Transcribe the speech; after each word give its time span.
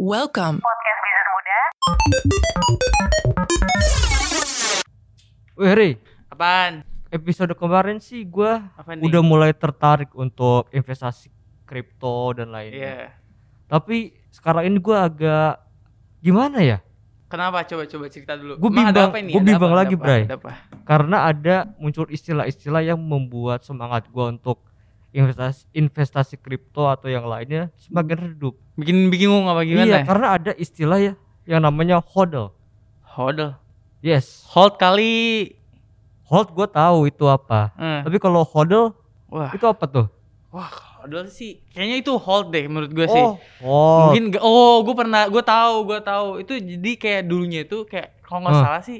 Welcome. 0.00 0.56
Podcast 0.58 0.98
Bisnis 0.98 1.28
Muda. 1.28 1.58
Wih 5.54 5.72
Ri, 5.76 5.90
Apaan? 6.26 6.88
episode 7.10 7.52
kemarin 7.52 8.00
sih 8.00 8.24
nih? 8.96 9.04
udah 9.04 9.20
mulai 9.20 9.52
tertarik 9.52 10.08
untuk 10.14 10.72
investasi 10.72 11.28
kripto 11.62 12.32
dan 12.32 12.48
Iya. 12.48 12.54
lainnya. 12.54 12.94
Tapi 13.66 13.96
sekarang 14.30 14.66
ini 14.66 14.80
gua 14.80 15.04
agak 15.04 15.60
gimana 16.18 16.64
ya? 16.64 16.78
Kenapa? 17.28 17.60
Coba 17.62 17.84
coba 17.84 18.08
cerita 18.08 18.34
dulu. 18.34 18.56
Ada 18.72 18.88
bimbang- 18.88 19.10
apa 19.12 19.18
ini? 19.20 19.30
gua 19.30 19.36
Ada 19.36 19.46
bimbang 19.46 19.68
apa? 19.68 19.78
lagi, 19.78 19.94
Ada 19.94 20.00
apa? 20.00 20.06
Bray. 20.08 20.22
Ada 20.24 20.34
apa? 20.34 20.50
Karena 20.82 21.16
ada 21.22 21.56
muncul 21.76 22.06
istilah-istilah 22.08 22.82
yang 22.82 22.96
membuat 22.98 23.62
semangat 23.62 24.08
gua 24.08 24.32
untuk 24.32 24.64
investasi 25.10 25.66
investasi 25.74 26.34
kripto 26.38 26.86
atau 26.86 27.10
yang 27.10 27.26
lainnya 27.26 27.68
semakin 27.78 28.16
redup. 28.30 28.54
Bikin 28.78 29.10
bingung 29.10 29.50
apa 29.50 29.66
gimana? 29.66 29.86
Iya, 29.86 29.98
karena 30.06 30.26
ada 30.38 30.52
istilah 30.54 30.98
ya 31.02 31.14
yang 31.46 31.66
namanya 31.66 31.98
hodl. 31.98 32.54
Hodl. 33.02 33.58
Yes, 34.00 34.48
Hold 34.54 34.80
kali. 34.80 35.52
hold 36.24 36.54
gua 36.54 36.70
tahu 36.70 37.10
itu 37.10 37.26
apa. 37.26 37.74
Eh. 37.74 38.00
Tapi 38.06 38.16
kalau 38.22 38.46
hodl 38.46 38.94
Wah, 39.26 39.50
itu 39.50 39.66
apa 39.66 39.84
tuh? 39.90 40.06
wah, 40.50 40.70
hodl 41.02 41.26
sih. 41.26 41.58
Kayaknya 41.74 41.96
itu 42.02 42.12
hold 42.18 42.54
deh 42.54 42.64
menurut 42.70 42.90
gue 42.90 43.06
sih. 43.06 43.22
Oh, 43.22 43.34
hold. 43.62 44.14
Mungkin 44.14 44.24
oh, 44.42 44.82
gue 44.86 44.94
pernah, 44.94 45.26
gue 45.26 45.42
tahu, 45.42 45.74
gue 45.86 46.00
tahu. 46.02 46.26
Itu 46.42 46.54
jadi 46.58 46.92
kayak 46.98 47.22
dulunya 47.26 47.60
itu 47.66 47.86
kayak 47.86 48.18
kalau 48.22 48.46
nggak 48.46 48.54
Hah. 48.58 48.62
salah 48.62 48.82
sih 48.82 48.98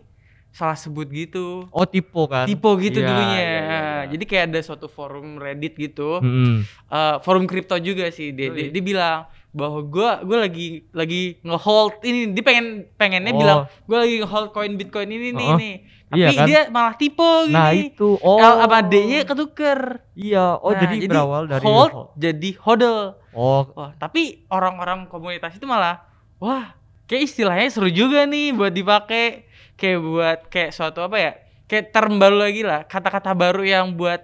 salah 0.50 0.74
sebut 0.74 1.06
gitu. 1.06 1.64
Oh 1.68 1.84
tipe 1.84 2.10
kan? 2.27 2.45
Tipe 2.45 2.66
gitu 2.80 2.98
Iya, 2.98 3.06
dulunya. 3.06 3.30
iya, 3.32 3.46
iya, 3.46 3.60
iya. 3.60 3.80
Jadi 4.09 4.24
kayak 4.24 4.45
ada 4.48 4.60
suatu 4.60 4.86
forum 4.86 5.36
Reddit 5.36 5.74
gitu. 5.74 6.18
Mm-mm. 6.18 6.66
eh, 6.66 7.16
forum 7.20 7.45
kripto 7.45 7.76
juga 7.76 8.09
sih 8.09 8.30
dia, 8.30 8.48
dia, 8.48 8.66
Yoi. 8.66 8.70
dia 8.70 8.82
bilang 8.84 9.18
bahwa 9.48 9.82
gua 9.82 10.10
gua 10.20 10.38
lagi 10.40 10.86
lagi 10.90 11.23
ngehold 11.40 12.02
ini 12.02 12.30
dia 12.30 12.40
pengen 12.40 12.66
pengennya 12.95 13.32
Oh. 13.32 13.38
bilang 13.38 13.59
gua 13.84 13.98
lagi 14.01 14.16
ngehold 14.18 14.48
koin 14.51 14.74
bitcoin 14.74 15.09
ini 15.09 15.30
nih 15.32 15.42
Oh. 15.45 15.57
nih 15.57 15.74
tapi 16.07 16.18
Iya 16.20 16.30
kan? 16.32 16.42
dia 16.45 16.60
malah 16.68 16.95
tipe 16.96 17.30
gini 17.45 17.54
Nah 17.54 17.70
itu, 17.73 18.09
oh. 18.16 18.37
L 18.37 18.54
sama 18.60 18.79
D 18.80 18.95
nya 19.04 19.23
ketuker 19.23 20.02
Iya, 20.12 20.54
oh 20.57 20.70
Nah, 20.70 20.80
jadi, 20.80 20.96
berawal 21.04 21.42
dari 21.46 21.62
hold 21.62 21.90
hold. 21.92 22.09
jadi 22.16 22.51
hodl 22.59 22.96
Oh, 23.30 23.62
wah 23.73 23.95
tapi 23.96 24.23
orang-orang 24.46 25.07
komunitas 25.07 25.54
itu 25.54 25.62
malah 25.64 26.02
wah 26.37 26.74
kayak 27.07 27.26
istilahnya 27.26 27.66
seru 27.68 27.87
juga 27.88 28.23
nih 28.24 28.51
buat 28.51 28.70
dipakai 28.70 29.46
kayak 29.80 29.98
buat 29.98 30.38
kayak 30.46 30.70
suatu 30.70 31.00
apa 31.00 31.16
ya 31.16 31.32
kayak 31.64 31.90
term 31.90 32.20
baru 32.20 32.36
lagi 32.36 32.60
lah 32.60 32.84
kata-kata 32.84 33.32
baru 33.32 33.64
yang 33.64 33.96
buat 33.96 34.20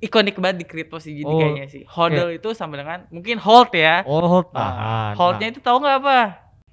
ikonik 0.00 0.40
banget 0.40 0.64
di 0.64 0.66
kripto 0.66 0.96
sih 0.96 1.12
jadi 1.12 1.28
Oh, 1.28 1.36
kayaknya 1.36 1.66
sih 1.68 1.82
hodl 1.84 2.32
itu 2.32 2.48
sama 2.56 2.80
dengan 2.80 3.04
mungkin 3.12 3.36
hold 3.36 3.68
ya 3.70 4.00
oh 4.02 4.24
hold 4.24 4.48
Nah, 4.50 4.56
nahan. 4.56 5.12
holdnya 5.14 5.46
Nah, 5.46 5.52
itu 5.52 5.60
tahu 5.60 5.76
nggak 5.78 5.96
apa 6.00 6.18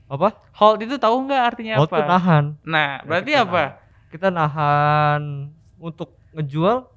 apa? 0.07 0.27
hold 0.55 0.79
itu 0.79 0.95
tahu 0.95 1.15
nggak 1.27 1.43
artinya 1.43 1.73
Hold 1.75 1.91
apa 1.91 1.97
tuh 1.99 2.07
nahan. 2.07 2.43
nah 2.63 2.89
berarti 3.03 3.31
kita 3.35 3.43
apa 3.43 3.63
Kita 4.07 4.27
nahan 4.31 5.51
untuk 5.77 6.15
ngejual. 6.31 6.87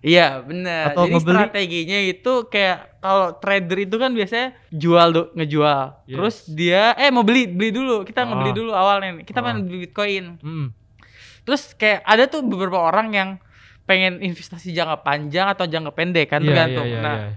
Iya 0.00 0.40
benar. 0.40 0.90
Atau 0.90 1.04
Jadi 1.04 1.12
ngebeli? 1.12 1.36
strateginya 1.36 1.98
itu 2.00 2.32
kayak 2.46 2.78
kalau 2.98 3.36
trader 3.36 3.78
itu 3.78 3.96
kan 3.96 4.10
biasanya 4.10 4.48
jual 4.70 5.06
do- 5.10 5.30
ngejual. 5.34 5.82
Yes. 6.02 6.16
Terus 6.16 6.36
dia 6.50 6.82
eh 6.94 7.08
mau 7.08 7.20
beli 7.20 7.44
beli 7.46 7.68
dulu. 7.70 8.02
Kita 8.02 8.24
Ah. 8.24 8.26
ngebeli 8.26 8.52
dulu 8.54 8.72
awalnya 8.72 9.12
nih. 9.14 9.24
Kita 9.24 9.38
Ah. 9.38 9.44
pengen 9.44 9.60
beli 9.62 9.78
Bitcoin. 9.84 10.24
Hmm. 10.40 10.66
Terus 11.42 11.72
kayak 11.74 12.00
ada 12.02 12.24
tuh 12.26 12.40
beberapa 12.42 12.78
orang 12.78 13.08
yang 13.10 13.30
pengen 13.82 14.20
investasi 14.20 14.70
jangka 14.70 15.02
panjang 15.02 15.46
atau 15.48 15.64
jangka 15.64 15.90
pendek 15.90 16.26
kan 16.28 16.40
Iya, 16.40 16.46
tergantung. 16.46 16.86
iya, 16.86 16.94
iya, 16.94 17.02
nah, 17.02 17.16
iya. 17.18 17.30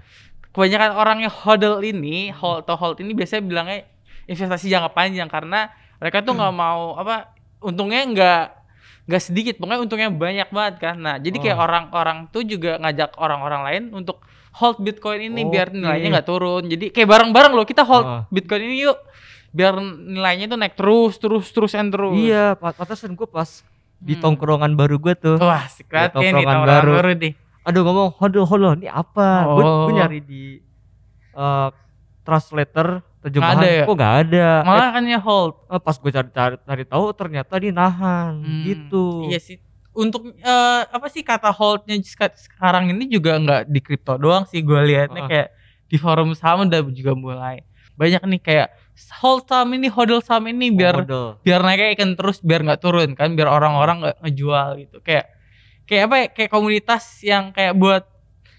kebanyakan 0.46 0.90
orang 0.94 1.18
yang 1.20 1.34
hodl 1.34 1.82
ini, 1.82 2.30
hold 2.30 2.62
atau 2.62 2.76
hold 2.76 2.96
ini 2.98 3.10
biasanya 3.10 3.42
bilangnya 3.42 3.78
investasi 4.24 4.70
jangka 4.70 4.88
panjang 4.88 5.26
karena 5.26 5.68
mereka 5.98 6.22
tuh 6.22 6.32
nggak 6.32 6.54
mau 6.54 6.94
apa 6.94 7.34
untungnya 7.58 8.06
nggak 8.06 8.42
nggak 9.04 9.22
sedikit, 9.22 9.54
pokoknya 9.56 9.80
untungnya 9.80 10.08
banyak 10.08 10.48
banget 10.48 10.74
kan. 10.78 10.96
Nah, 10.96 11.16
jadi 11.16 11.36
kayak 11.36 11.54
Oh. 11.54 11.64
orang-orang 11.64 12.18
tuh 12.28 12.40
juga 12.42 12.76
ngajak 12.78 13.14
orang-orang 13.14 13.60
lain 13.62 13.82
untuk 13.92 14.24
hold 14.54 14.78
Bitcoin 14.78 15.28
ini 15.28 15.44
biar 15.44 15.68
Oke. 15.68 15.76
nilainya 15.76 16.08
nggak 16.14 16.26
turun. 16.26 16.62
Jadi 16.64 16.88
kayak 16.88 17.06
bareng-bareng 17.06 17.52
loh 17.52 17.64
kita 17.64 17.82
hold 17.82 18.04
Ah. 18.04 18.22
Bitcoin 18.28 18.64
ini 18.64 18.82
yuk 18.82 18.96
biar 19.50 19.76
nilainya 19.78 20.46
tuh 20.46 20.56
naik 20.56 20.74
terus 20.74 21.14
terus 21.16 21.46
terus 21.48 21.72
and 21.72 21.90
terus. 21.90 22.16
Iya, 22.16 22.54
pa- 22.54 22.72
pantesan 22.72 23.12
gue 23.12 23.24
pas 23.24 23.60
di 23.98 24.14
Hmm. 24.14 24.22
tongkrongan 24.24 24.72
baru 24.72 24.96
gue 24.98 25.14
tuh. 25.14 25.36
Wah, 25.36 25.62
asik 25.62 25.86
banget 25.86 26.10
Ya, 26.14 26.32
nih 26.32 26.42
tongkrongan 26.42 26.44
tongkrongan 26.56 26.80
baru. 26.80 26.92
baru 26.92 27.10
nih. 27.14 27.32
Aduh 27.64 27.80
ngomong 27.82 28.08
hodl 28.14 28.42
hodl 28.42 28.66
ini 28.74 28.88
apa? 28.88 29.28
Gue 29.48 29.64
Oh. 29.64 29.88
nyari 29.90 30.20
di 30.20 30.42
eh, 31.30 31.68
translator 32.22 33.02
terjemahan. 33.24 33.56
Ada 33.56 33.68
ya? 33.70 33.84
Kok 33.84 33.96
nggak 33.96 34.14
ada? 34.22 34.48
Malah 34.62 34.88
kan 34.92 35.04
ya 35.04 35.18
hold. 35.18 35.52
Eh, 35.66 35.80
pas 35.80 35.96
gue 35.96 36.10
cari, 36.10 36.28
cari 36.28 36.56
cari 36.58 36.84
tahu 36.84 37.04
ternyata 37.12 37.52
dia 37.56 37.72
nahan 37.72 38.32
Hmm, 38.38 38.62
gitu. 38.62 39.04
Iya 39.26 39.38
sih. 39.38 39.56
Untuk 39.90 40.28
eh, 40.28 40.82
apa 40.84 41.06
sih 41.06 41.22
kata 41.22 41.48
holdnya 41.48 41.94
seka- 41.98 42.34
sekarang 42.34 42.90
ini 42.90 43.06
juga 43.06 43.34
nggak 43.34 43.62
di 43.66 43.80
kripto 43.80 44.14
doang 44.14 44.44
sih 44.44 44.60
gue 44.60 44.76
lihatnya 44.76 45.22
Ah. 45.22 45.28
kayak 45.28 45.48
di 45.84 45.96
forum 45.96 46.34
saham 46.34 46.64
udah 46.64 46.82
juga 46.88 47.14
mulai 47.14 47.62
banyak 47.94 48.26
nih 48.26 48.40
kayak 48.40 48.68
hold 49.16 49.46
saham 49.46 49.70
ini, 49.70 49.86
hodl 49.86 50.18
saham 50.18 50.50
ini 50.50 50.66
biar 50.68 50.98
Hodl. 51.00 51.38
biar 51.40 51.62
naiknya 51.62 51.94
ikan 51.94 52.10
terus 52.12 52.42
biar 52.42 52.62
nggak 52.62 52.80
turun 52.80 53.14
kan 53.14 53.32
biar 53.32 53.46
orang-orang 53.46 54.02
nggak 54.02 54.16
ngejual 54.20 54.68
gitu 54.82 54.98
kayak 54.98 55.30
kayak 55.86 56.02
apa 56.04 56.16
ya 56.16 56.26
kayak 56.28 56.50
komunitas 56.50 57.04
yang 57.22 57.54
kayak 57.54 57.74
buat 57.74 58.02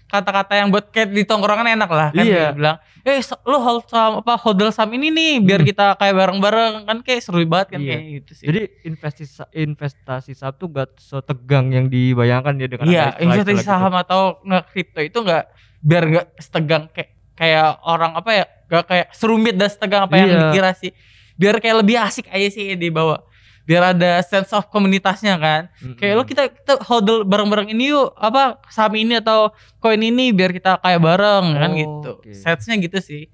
kata-kata 0.06 0.52
yang 0.54 0.68
buat 0.70 0.88
kayak 0.88 1.10
di 1.10 1.22
tongkrongan 1.22 1.66
enak 1.72 1.90
lah 1.90 2.08
kan 2.10 2.22
Iya. 2.22 2.50
dia 2.50 2.54
bilang 2.54 2.76
eh 3.02 3.18
lo 3.42 3.58
hold 3.58 3.84
saham 3.86 4.12
apa 4.18 4.34
hodl 4.36 4.70
saham 4.70 4.90
ini 4.92 5.10
nih 5.10 5.32
biar 5.40 5.60
Hmm. 5.60 5.68
kita 5.68 5.86
kayak 5.94 6.14
bareng-bareng 6.14 6.72
kan 6.84 6.98
kayak 7.00 7.20
seru 7.20 7.42
banget 7.42 7.68
kan 7.74 7.80
Iya. 7.80 7.90
kayak 7.92 8.04
gitu 8.16 8.30
sih 8.32 8.44
Jadi 8.46 8.60
investasi 8.84 9.24
investasi 9.52 10.32
saham 10.32 10.54
tuh 10.54 10.68
gak 10.68 10.94
setegang 10.96 11.66
yang 11.68 11.86
dibayangkan 11.86 12.54
ya 12.54 12.66
dengan 12.66 12.86
Iya, 12.86 13.04
investasi 13.18 13.60
gitu. 13.60 13.66
saham 13.66 13.92
atau 13.92 14.38
nge 14.40 14.58
kripto 14.68 15.00
itu 15.00 15.18
enggak 15.20 15.44
biar 15.78 16.02
enggak 16.04 16.26
setegang 16.36 16.84
kayak 16.88 17.10
kayak 17.34 17.68
orang 17.82 18.12
apa 18.14 18.30
ya, 18.32 18.44
enggak 18.64 18.84
kayak 18.86 19.06
serumit 19.12 19.54
dan 19.54 19.68
setegang 19.68 20.02
apa 20.02 20.14
yang 20.16 20.28
Iya. 20.28 20.40
dikira 20.48 20.70
sih. 20.72 20.90
Biar 21.36 21.60
kayak 21.60 21.84
lebih 21.84 21.96
asik 22.00 22.26
aja 22.26 22.48
sih 22.48 22.72
dibawa. 22.74 23.20
Biar 23.66 23.82
ada 23.90 24.22
sense 24.22 24.50
of 24.50 24.66
komunitasnya 24.66 25.34
kan. 25.36 25.62
Mm-mm. 25.76 25.98
Kayak 25.98 26.14
lo 26.14 26.22
kita 26.22 26.42
kita 26.48 26.72
hodl 26.82 27.22
bareng-bareng 27.22 27.66
ini 27.68 27.90
yuk, 27.90 28.14
apa 28.14 28.62
saham 28.66 28.94
ini 28.94 29.18
atau 29.18 29.50
koin 29.76 29.98
ini 29.98 30.30
biar 30.30 30.50
kita 30.50 30.78
kayak 30.78 31.00
bareng 31.00 31.46
kan 31.52 31.70
Oh, 31.70 31.76
gitu. 31.76 32.10
oke. 32.16 32.30
Setsnya 32.30 32.74
gitu 32.76 32.98
sih. 32.98 33.26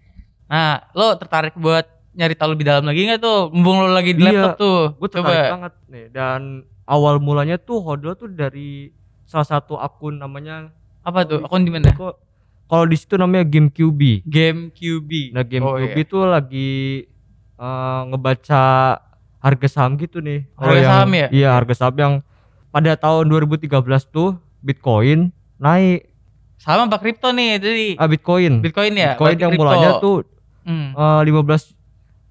Nah, 0.47 0.88
lo 0.91 1.12
tertarik 1.15 1.53
buat 1.54 1.84
nyari 2.12 2.32
tahu 2.32 2.48
lebih 2.50 2.65
dalam 2.66 2.84
lagi 2.84 3.04
nggak 3.04 3.20
tuh? 3.20 3.48
Mumpung 3.48 3.81
lo 3.81 3.88
lagi 3.88 4.12
di 4.12 4.20
Iya, 4.20 4.32
laptop 4.43 4.53
tuh. 4.59 4.81
gue 4.94 5.09
tertarik 5.10 5.48
banget 5.50 5.72
nih 5.87 6.06
dan 6.09 6.41
awal 6.82 7.16
mulanya 7.19 7.56
tuh 7.56 7.81
hodl 7.81 8.12
tuh 8.12 8.26
dari 8.26 8.88
salah 9.25 9.44
satu 9.47 9.76
akun 9.76 10.16
namanya 10.16 10.72
Apa 11.00 11.25
tuh? 11.25 11.41
Akun 11.41 11.60
di 11.60 11.69
mana? 11.69 11.93
kalau 12.64 12.84
di 12.84 12.97
situ 12.97 13.16
namanya 13.16 13.44
Game 13.44 13.69
QB. 13.69 14.25
Game 14.25 14.69
QB. 14.70 15.10
Nah 15.31 15.43
Game 15.43 15.60
Oh, 15.62 15.75
QB 15.75 15.93
iya. 15.94 16.04
tuh 16.06 16.25
lagi 16.25 16.72
eh, 17.54 18.00
ngebaca 18.06 18.64
harga 19.42 19.66
saham 19.69 19.98
gitu 19.98 20.19
nih. 20.19 20.47
Harga 20.54 20.72
yang- 20.72 20.86
saham 20.88 21.10
ya? 21.12 21.26
Iya 21.28 21.48
harga 21.53 21.75
saham 21.76 21.97
yang 21.97 22.14
pada 22.70 22.94
tahun 22.94 23.26
2013 23.26 23.69
tuh 24.06 24.28
Bitcoin 24.62 25.28
naik. 25.58 26.08
Sama 26.56 26.86
apa 26.86 26.97
kripto 26.97 27.28
nih 27.28 27.58
tadi? 27.58 27.88
Ah 27.97 28.06
Bitcoin. 28.06 28.62
Bitcoin 28.62 28.94
ya. 28.94 29.12
Bitcoin 29.12 29.36
yang 29.36 29.50
kripto. 29.50 29.62
mulanya 29.66 29.91
tuh 29.98 30.22
Hmm. 30.62 30.94
eh, 30.94 31.20
15 31.26 31.75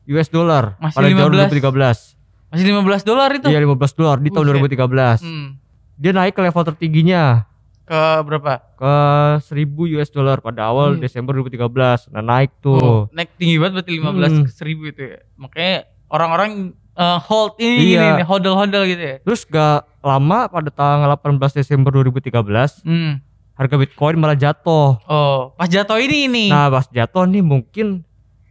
US 0.10 0.28
dollar 0.28 0.80
Masih 0.80 0.96
pada 0.96 1.06
tahun 1.06 1.20
15? 1.30 1.52
2013. 1.52 2.00
masih 2.48 2.66
15 2.66 3.04
dolar 3.04 3.30
itu. 3.30 3.48
Iya 3.48 3.60
15 3.60 3.92
dolar 3.94 4.18
di 4.18 4.30
tahun 4.30 4.46
Buset. 4.46 4.56
2013. 4.58 5.20
Hmm. 5.22 5.48
Dia 5.96 6.12
naik 6.12 6.34
ke 6.34 6.42
level 6.42 6.64
tertingginya 6.66 7.46
Ke 7.84 8.02
berapa? 8.22 8.64
ke 8.74 8.94
1000 9.42 9.68
US 9.94 10.10
dollar 10.10 10.40
pada 10.40 10.64
awal 10.66 10.96
Hmm. 10.96 11.02
Desember 11.02 11.36
2013. 11.36 12.08
Nah, 12.10 12.24
naik 12.24 12.56
tuh. 12.58 12.80
Oh, 12.80 13.02
naik 13.12 13.36
tinggi 13.36 13.56
banget 13.56 13.74
berarti 13.78 13.92
15 13.94 14.32
Hmm. 14.34 14.44
ke 14.44 14.52
1000 14.54 14.88
itu 14.88 15.02
ya. 15.06 15.20
Makanya 15.36 15.76
orang-orang 16.08 16.52
eh, 16.94 17.18
hold 17.22 17.56
ini 17.58 17.96
Iya. 17.96 18.04
ini 18.14 18.24
hodl-hodl 18.24 18.84
gitu 18.86 19.02
ya. 19.02 19.16
Terus 19.22 19.42
gak 19.44 19.88
lama 20.00 20.46
pada 20.46 20.70
tanggal 20.70 21.10
18 21.14 21.54
Desember 21.54 21.92
2013 21.92 22.82
Hmm. 22.82 23.22
harga 23.54 23.76
Bitcoin 23.76 24.18
malah 24.18 24.34
jatuh. 24.34 24.98
Oh, 25.02 25.54
pas 25.54 25.66
jatuh 25.66 25.98
ini 25.98 26.26
nih. 26.26 26.50
Nah, 26.50 26.68
pas 26.70 26.86
jatuh 26.86 27.24
nih 27.24 27.40
mungkin 27.40 28.02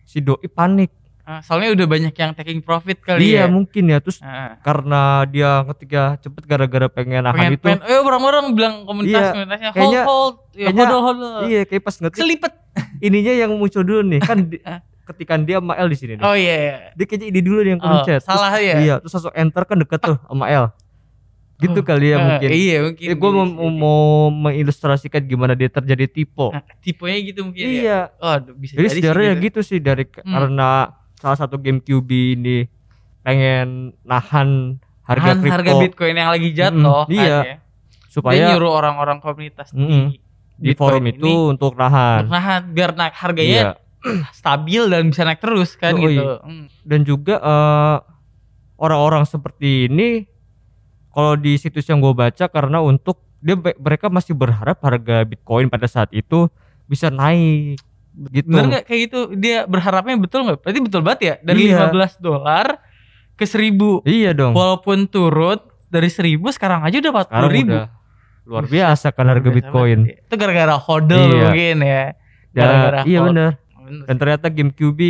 si 0.05 0.19
doi 0.19 0.47
panik. 0.47 0.91
Ah, 1.23 1.39
soalnya 1.41 1.71
udah 1.73 1.87
banyak 1.87 2.11
yang 2.13 2.33
taking 2.33 2.59
profit 2.59 2.99
kali 2.99 3.23
iya, 3.29 3.47
ya. 3.47 3.47
mungkin 3.47 3.87
ya. 3.87 3.99
Terus 3.99 4.19
Ah. 4.19 4.59
karena 4.61 5.01
dia 5.25 5.63
ketika 5.69 6.19
cepet 6.19 6.43
gara-gara 6.43 6.87
pengen 6.89 7.23
nahan 7.23 7.35
pengen, 7.37 7.53
itu. 7.53 7.63
pengen, 7.63 7.81
eh 7.85 8.01
orang-orang 8.01 8.51
bilang 8.51 8.75
komunitas 8.83 9.15
Iya, 9.21 9.31
komunitasnya 9.33 9.69
hold 9.69 9.77
kayaknya- 9.77 10.05
hold, 10.05 10.35
ya, 10.35 10.67
kayaknya- 10.67 10.89
hodl 10.89 10.99
hodl. 11.01 11.27
Iya, 11.47 11.61
kayak 11.65 11.83
pas 11.85 11.97
ngetik 11.97 12.19
Selipet. 12.19 12.53
ininya 12.99 13.33
yang 13.37 13.51
muncul 13.53 13.83
dulu 13.83 14.03
nih. 14.05 14.21
Kan 14.21 14.39
di- 14.49 14.59
ketika 15.11 15.35
dia 15.37 15.59
sama 15.59 15.75
L 15.75 15.87
di 15.87 15.97
sini 15.97 16.13
nih. 16.15 16.23
Oh 16.23 16.33
iya. 16.33 16.55
iya. 16.57 16.75
Dia 16.93 17.05
kayaknya 17.05 17.27
ini 17.29 17.41
dulu 17.41 17.59
yang 17.61 17.79
Oh, 17.79 17.85
kepencet. 17.85 18.21
Terus- 18.21 18.27
salah 18.27 18.51
ya. 18.55 18.77
Iya, 18.77 18.95
terus 18.99 19.13
langsung 19.13 19.35
enter 19.35 19.63
kan 19.65 19.77
deket 19.77 20.01
tuh 20.01 20.17
sama 20.21 20.47
L. 20.47 20.67
Gitu 21.59 21.77
Oh, 21.77 21.85
kali 21.85 22.07
ya 22.07 22.17
eh, 22.17 22.19
mungkin. 22.19 22.49
Iya 22.49 22.77
mungkin. 22.83 23.05
Ya, 23.05 23.15
gue 23.15 23.31
mau, 23.31 23.45
mau 23.69 24.01
mengilustrasikan 24.31 25.21
gimana 25.23 25.53
dia 25.53 25.69
terjadi 25.69 26.09
tipe. 26.09 26.49
Nah, 26.49 26.65
tipenya 26.81 27.19
gitu 27.23 27.41
mungkin 27.45 27.61
ya. 27.61 27.69
iya. 27.69 27.99
Oh, 28.17 28.33
bisa 28.57 28.73
Jadi 28.75 28.89
sih 28.89 28.97
sebenarnya 28.99 29.33
gitu. 29.35 29.45
gitu 29.47 29.61
sih 29.63 29.79
dari 29.79 30.05
Hmm. 30.09 30.25
karena 30.27 30.69
salah 31.15 31.37
satu 31.37 31.57
game 31.57 31.79
QB 31.79 32.09
ini 32.35 32.65
pengen 33.21 33.93
nahan 34.01 34.81
harga 35.05 35.37
kripto 35.37 35.53
harga 35.53 35.73
Bitcoin 35.77 36.15
yang 36.15 36.31
lagi 36.31 36.49
jatuh 36.51 37.05
Mm, 37.05 37.13
iya. 37.13 37.21
kan 37.21 37.29
ya. 37.45 37.57
Dia 38.01 38.09
supaya 38.09 38.45
nyuruh 38.49 38.73
orang-orang 38.73 39.19
komunitas 39.21 39.69
Mm-mm. 39.71 40.11
di 40.11 40.19
di 40.57 40.73
forum 40.73 41.05
ini 41.05 41.15
itu 41.15 41.33
untuk 41.47 41.73
nahan. 41.75 42.25
nahan 42.27 42.63
biar 42.71 42.97
naik 42.97 43.15
Iya. 43.37 43.77
stabil 44.33 44.83
dan 44.87 45.09
bisa 45.09 45.23
naik 45.23 45.39
terus 45.39 45.75
kan 45.75 45.95
Yoi. 45.95 46.15
gitu. 46.15 46.25
Hmm. 46.41 46.67
Dan 46.83 47.01
juga 47.03 47.37
eh, 47.37 47.97
orang-orang 48.77 49.25
seperti 49.25 49.87
ini 49.87 50.25
kalau 51.11 51.35
di 51.35 51.55
situs 51.55 51.85
yang 51.85 51.99
gue 51.99 52.13
baca 52.13 52.47
karena 52.47 52.79
untuk 52.79 53.19
dia 53.39 53.57
mereka 53.57 54.07
masih 54.07 54.33
berharap 54.33 54.79
harga 54.81 55.25
Bitcoin 55.25 55.67
pada 55.67 55.85
saat 55.85 56.09
itu 56.11 56.49
bisa 56.85 57.09
naik 57.09 57.81
gitu. 58.31 58.47
Bener 58.47 58.67
nggak 58.71 58.85
kayak 58.85 59.01
gitu? 59.07 59.21
Dia 59.35 59.65
berharapnya 59.65 60.17
betul 60.17 60.45
nggak? 60.45 60.61
Berarti 60.61 60.81
betul 60.81 61.01
banget 61.01 61.21
ya 61.21 61.35
dari 61.41 61.61
Iya. 61.67 61.89
15 61.89 62.21
dolar 62.21 62.67
ke 63.35 63.45
1000. 63.45 64.05
Iya 64.05 64.31
dong. 64.33 64.53
Walaupun 64.53 65.09
turun 65.09 65.57
dari 65.89 66.07
1000 66.07 66.37
sekarang 66.51 66.85
aja 66.85 67.01
udah 67.01 67.13
40 67.17 67.27
Sekarang 67.27 67.51
ribu. 67.51 67.73
udah 67.75 67.87
luar 68.45 68.65
biasa 68.67 69.07
kan 69.11 69.27
harga 69.27 69.49
Bitcoin. 69.49 69.99
Itu 70.07 70.35
gara-gara 70.35 70.75
hodl 70.77 71.17
Iya. 71.17 71.43
mungkin 71.45 71.77
ya. 71.81 72.05
Gara-gara 72.51 72.99
iya 73.05 73.19
hold. 73.21 73.39
Bener. 73.91 74.05
Dan 74.07 74.17
ternyata 74.17 74.47
game 74.49 74.71
QB 74.71 75.01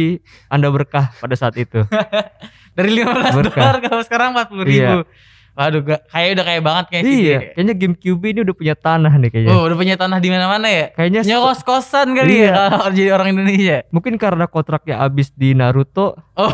Anda 0.49 0.69
berkah 0.69 1.13
pada 1.15 1.35
saat 1.35 1.55
itu. 1.55 1.85
Dari 2.77 2.91
15 2.95 3.37
Berkah. 3.37 3.53
dolar 3.53 3.77
kalau 3.81 4.03
sekarang 4.03 4.29
40 4.33 4.65
ribu. 4.65 4.73
Iya. 4.73 5.05
Waduh, 5.51 5.83
gak, 5.83 6.07
kayak 6.09 6.29
udah 6.31 6.45
kayak 6.47 6.63
banget 6.63 6.85
kayak 6.89 7.03
iya, 7.05 7.11
dia. 7.11 7.39
kayaknya 7.53 7.75
game 7.77 7.93
QB 7.93 8.23
ini 8.25 8.41
udah 8.41 8.55
punya 8.55 8.73
tanah 8.73 9.13
nih 9.13 9.29
kayaknya. 9.29 9.51
Oh, 9.51 9.67
udah 9.67 9.77
punya 9.77 9.95
tanah 9.95 10.17
di 10.17 10.29
mana-mana 10.31 10.67
ya? 10.67 10.87
Kayaknya 10.91 11.21
Punya 11.21 11.37
se- 11.37 11.45
kos-kosan 11.45 12.09
kali 12.15 12.31
Iya. 12.33 12.47
ya 12.47 12.55
kalau 12.71 12.91
jadi 12.97 13.11
orang 13.11 13.29
Indonesia. 13.31 13.77
mungkin 13.91 14.15
karena 14.17 14.47
kontraknya 14.47 14.95
habis 14.99 15.35
di 15.35 15.53
Naruto, 15.53 16.15
Oh, 16.33 16.49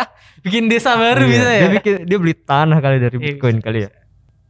bikin 0.46 0.64
desa 0.66 0.94
baru 0.94 1.26
iya, 1.26 1.28
bisa 1.28 1.48
ya? 1.50 1.60
Dia 1.60 1.70
bikin 1.74 1.94
dia 2.06 2.16
beli 2.16 2.34
tanah 2.38 2.78
kali 2.78 2.96
dari 2.96 3.16
Iya, 3.16 3.24
Bitcoin 3.26 3.56
kali 3.58 3.78
ya. 3.84 3.90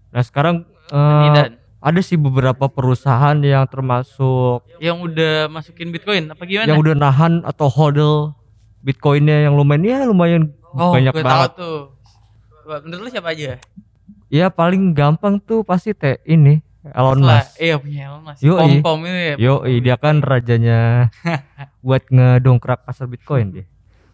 Nah, 0.08 0.22
sekarang 0.22 0.56
Anidan. 0.88 1.56
Ada 1.78 2.02
sih 2.02 2.19
beberapa 2.19 2.66
perusahaan 2.66 3.38
yang 3.38 3.62
termasuk 3.70 4.66
yang 4.82 4.98
udah 4.98 5.46
masukin 5.46 5.94
Bitcoin 5.94 6.34
apa 6.34 6.42
gimana? 6.42 6.66
yang 6.66 6.82
udah 6.82 6.94
nahan 6.98 7.46
atau 7.46 7.70
hodl 7.70 8.34
Bitcoinnya 8.82 9.46
yang 9.46 9.54
lumayan 9.54 9.86
ya 9.86 9.98
lumayan 10.06 10.58
oh, 10.75 10.92
banyak 10.94 11.12
gue 11.14 11.22
tahu 11.22 11.30
banget. 11.30 11.52
tuh. 11.58 11.78
Coba, 12.62 12.76
menurut 12.84 13.02
lu 13.06 13.10
siapa 13.10 13.30
aja? 13.34 13.58
Ya 14.28 14.52
paling 14.52 14.92
gampang 14.92 15.40
tuh 15.40 15.64
pasti 15.64 15.96
teh 15.96 16.20
ini 16.28 16.60
Elon. 16.94 17.25
Musk. 17.25 17.56
Iya 17.58 17.76
punya 17.80 18.12
Elon 18.12 18.22
Musk. 18.22 18.42
Yoi. 18.44 18.58
Pom 18.58 18.82
pom 18.84 19.00
itu 19.04 19.19
ya. 19.19 19.34
Yo, 19.36 19.54
dia 19.66 19.96
kan 19.98 20.22
rajanya 20.22 21.10
buat 21.86 22.06
ngedongkrak 22.08 22.86
pasar 22.86 23.08
Bitcoin 23.10 23.52
dia. 23.52 23.64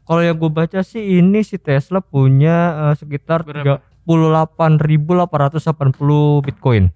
Kalau 0.05 0.20
yang 0.20 0.37
gue 0.37 0.52
baca 0.52 0.84
sih 0.84 1.00
ini 1.20 1.40
si 1.40 1.56
Tesla 1.56 2.05
punya 2.05 2.93
eh, 2.93 2.94
sekitar 3.00 3.40
Berapa? 3.44 3.81
38.880 4.05 6.44
Bitcoin. 6.44 6.93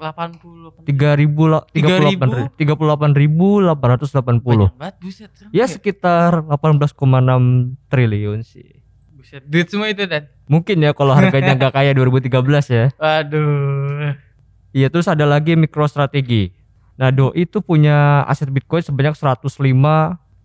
80. 0.00 0.80
3000 0.88 1.46
la- 1.46 1.64
38 1.70 2.56
38.880. 2.56 4.40
Banyak 4.40 4.74
banget 4.74 4.96
buset. 4.98 5.30
serem 5.36 5.52
Ya 5.52 5.68
sekitar 5.68 6.42
18,6 6.48 7.76
triliun 7.86 8.40
sih. 8.40 8.80
Buset. 9.12 9.44
Duit 9.44 9.68
semua 9.68 9.92
itu 9.92 10.08
dan. 10.08 10.32
Mungkin 10.48 10.80
ya 10.80 10.90
kalau 10.90 11.12
harganya 11.12 11.52
nggak 11.54 11.76
kayak 11.76 11.92
2013 11.94 12.32
ya. 12.72 12.84
Waduh. 13.02 14.16
Iya 14.72 14.88
terus 14.88 15.06
ada 15.06 15.26
lagi 15.26 15.54
MicroStrategy. 15.54 16.56
Nah 16.96 17.08
Doi 17.08 17.44
itu 17.44 17.60
punya 17.60 18.24
aset 18.24 18.48
Bitcoin 18.48 18.80
sebanyak 18.80 19.16
105,85 19.16 19.56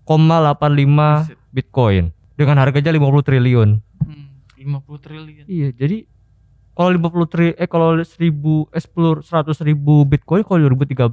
Buset. 0.05 1.37
Bitcoin 1.51 2.03
dengan 2.35 2.57
harganya 2.59 2.91
50 2.91 3.23
triliun. 3.23 3.69
Hmm, 4.03 4.27
50 4.55 4.99
triliun. 4.99 5.45
Iya 5.47 5.71
jadi 5.71 5.97
kalau 6.75 6.89
50 6.91 7.31
tri 7.31 7.47
eh 7.55 7.65
kalau 7.65 7.95
1000 7.95 8.05
eh 8.69 8.81
10 8.83 9.23
100 9.23 9.55
ribu 9.63 10.03
Bitcoin 10.03 10.43
kalau 10.43 10.59
2013 10.61 11.07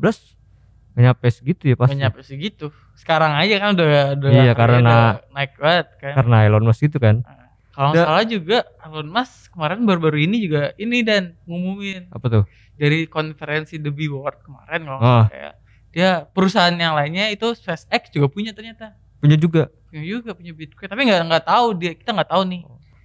nggak 0.92 1.02
nyampe 1.02 1.26
segitu 1.30 1.62
ya 1.64 1.76
pasti. 1.78 1.94
Nggak 1.94 2.02
nyampe 2.04 2.20
segitu. 2.20 2.66
Sekarang 2.92 3.32
aja 3.32 3.54
kan 3.56 3.68
udah 3.72 3.86
udah 4.12 4.28
Iya, 4.28 4.42
udah 4.44 4.54
karena- 4.54 5.16
naik 5.32 5.52
banget 5.56 5.86
kan. 5.96 6.12
Karena 6.18 6.36
Elon 6.44 6.64
Musk 6.66 6.82
itu 6.82 6.98
kan. 6.98 7.24
Kalau 7.72 7.88
nggak 7.96 8.04
salah 8.04 8.24
juga 8.28 8.58
Elon 8.82 9.08
Musk 9.08 9.48
kemarin 9.48 9.80
baru-baru 9.82 10.18
ini 10.20 10.36
juga 10.44 10.76
ini 10.76 11.00
dan 11.00 11.32
ngumumin 11.48 12.12
Apa 12.12 12.26
tuh? 12.28 12.44
dari 12.76 13.06
konferensi 13.06 13.78
The 13.78 13.88
B 13.88 14.10
World 14.10 14.42
kemarin 14.42 14.84
kalau 14.84 15.00
ya. 15.30 15.56
Dia 15.92 16.10
perusahaan 16.24 16.72
yang 16.72 16.92
lainnya 16.92 17.28
itu 17.28 17.52
SpaceX 17.52 18.08
juga 18.10 18.28
punya 18.28 18.52
ternyata. 18.52 18.96
Punya 19.16 19.36
juga. 19.36 19.68
Punya 19.88 20.02
juga 20.02 20.32
punya 20.32 20.52
Bitcoin 20.52 20.88
tapi 20.88 21.02
nggak 21.06 21.22
nggak 21.24 21.44
tahu 21.46 21.66
dia 21.72 21.92
kita 21.94 22.10
nggak 22.10 22.28
tahu 22.28 22.42
nih. 22.44 22.62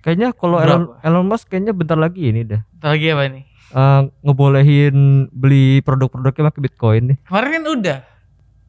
Kayaknya 0.07 0.31
kalau 0.31 0.55
Elon? 0.55 0.95
Elon 1.03 1.27
Musk 1.27 1.51
kayaknya 1.51 1.75
bentar 1.75 1.99
lagi 1.99 2.31
ini 2.31 2.47
dah. 2.47 2.63
Bentar 2.71 2.95
lagi 2.95 3.07
apa 3.11 3.23
nih? 3.27 3.43
Eh, 3.67 4.01
ngebolehin 4.23 4.95
beli 5.29 5.83
produk-produknya 5.83 6.47
pakai 6.47 6.61
Bitcoin 6.63 7.01
nih. 7.03 7.17
Kemarin 7.27 7.49
kan 7.51 7.63
udah 7.67 7.97